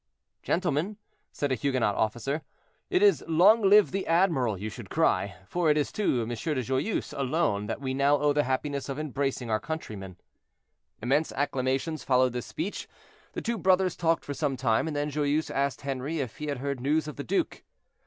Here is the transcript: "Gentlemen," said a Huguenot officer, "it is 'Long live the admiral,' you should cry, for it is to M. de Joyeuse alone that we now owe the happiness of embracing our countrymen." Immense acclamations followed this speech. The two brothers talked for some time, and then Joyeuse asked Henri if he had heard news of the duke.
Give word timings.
"Gentlemen," 0.41 0.97
said 1.31 1.51
a 1.51 1.55
Huguenot 1.55 1.93
officer, 1.95 2.41
"it 2.89 3.03
is 3.03 3.23
'Long 3.27 3.61
live 3.61 3.91
the 3.91 4.07
admiral,' 4.07 4.57
you 4.57 4.67
should 4.67 4.89
cry, 4.89 5.35
for 5.45 5.69
it 5.69 5.77
is 5.77 5.91
to 5.91 6.23
M. 6.23 6.29
de 6.29 6.63
Joyeuse 6.63 7.13
alone 7.13 7.67
that 7.67 7.79
we 7.81 7.93
now 7.93 8.17
owe 8.17 8.33
the 8.33 8.45
happiness 8.45 8.89
of 8.89 8.97
embracing 8.97 9.51
our 9.51 9.59
countrymen." 9.59 10.17
Immense 11.03 11.31
acclamations 11.33 12.03
followed 12.03 12.33
this 12.33 12.47
speech. 12.47 12.87
The 13.33 13.43
two 13.43 13.59
brothers 13.59 13.95
talked 13.95 14.25
for 14.25 14.33
some 14.33 14.57
time, 14.57 14.87
and 14.87 14.95
then 14.95 15.11
Joyeuse 15.11 15.51
asked 15.51 15.81
Henri 15.81 16.19
if 16.19 16.37
he 16.37 16.47
had 16.47 16.57
heard 16.57 16.79
news 16.79 17.07
of 17.07 17.15
the 17.15 17.23
duke. 17.23 17.61